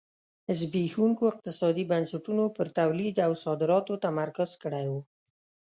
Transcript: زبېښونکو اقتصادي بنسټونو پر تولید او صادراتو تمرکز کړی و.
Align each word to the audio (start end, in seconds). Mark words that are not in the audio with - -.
زبېښونکو 0.59 1.23
اقتصادي 1.31 1.83
بنسټونو 1.91 2.43
پر 2.55 2.67
تولید 2.79 3.15
او 3.25 3.31
صادراتو 3.43 3.93
تمرکز 4.05 4.51
کړی 4.63 4.85
و. 4.91 4.93